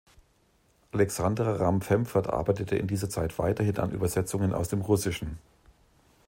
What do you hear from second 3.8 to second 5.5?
Übersetzungen aus dem Russischen.